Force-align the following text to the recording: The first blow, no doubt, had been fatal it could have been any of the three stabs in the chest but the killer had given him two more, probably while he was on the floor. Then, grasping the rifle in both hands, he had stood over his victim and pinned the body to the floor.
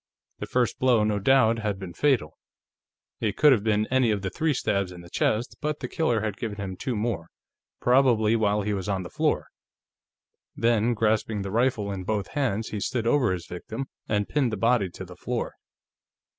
The 0.39 0.47
first 0.47 0.79
blow, 0.79 1.03
no 1.03 1.19
doubt, 1.19 1.59
had 1.59 1.77
been 1.77 1.93
fatal 1.93 2.39
it 3.19 3.37
could 3.37 3.51
have 3.51 3.63
been 3.63 3.85
any 3.91 4.09
of 4.09 4.23
the 4.23 4.31
three 4.31 4.51
stabs 4.55 4.91
in 4.91 5.01
the 5.01 5.11
chest 5.11 5.57
but 5.61 5.79
the 5.79 5.87
killer 5.87 6.21
had 6.21 6.37
given 6.39 6.57
him 6.57 6.75
two 6.75 6.95
more, 6.95 7.27
probably 7.79 8.35
while 8.35 8.63
he 8.63 8.73
was 8.73 8.89
on 8.89 9.03
the 9.03 9.11
floor. 9.11 9.49
Then, 10.55 10.95
grasping 10.95 11.43
the 11.43 11.51
rifle 11.51 11.91
in 11.91 12.03
both 12.03 12.29
hands, 12.29 12.69
he 12.69 12.77
had 12.77 12.83
stood 12.83 13.05
over 13.05 13.31
his 13.31 13.45
victim 13.45 13.89
and 14.09 14.27
pinned 14.27 14.51
the 14.51 14.57
body 14.57 14.89
to 14.89 15.05
the 15.05 15.15
floor. 15.15 15.53